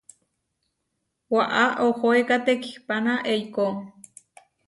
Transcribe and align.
Waʼá 1.35 1.63
ohóeka 1.85 2.35
tekihpána 2.45 3.13
eikó. 3.31 3.65